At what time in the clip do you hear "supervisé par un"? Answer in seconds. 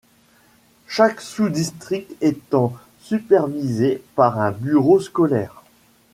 3.01-4.49